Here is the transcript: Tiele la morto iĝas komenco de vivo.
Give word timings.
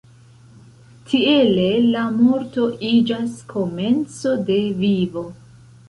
Tiele 1.11 1.67
la 1.91 2.07
morto 2.15 2.65
iĝas 2.95 3.39
komenco 3.55 4.37
de 4.51 4.61
vivo. 4.85 5.29